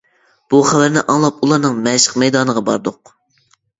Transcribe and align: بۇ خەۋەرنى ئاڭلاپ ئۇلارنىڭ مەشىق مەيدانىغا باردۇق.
بۇ 0.53 0.61
خەۋەرنى 0.69 1.03
ئاڭلاپ 1.03 1.45
ئۇلارنىڭ 1.47 1.77
مەشىق 1.89 2.17
مەيدانىغا 2.25 2.65
باردۇق. 2.71 3.13